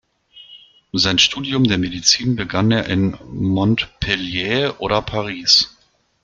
[0.93, 5.77] Sein Studium der Medizin begann er in Montpellier oder Paris.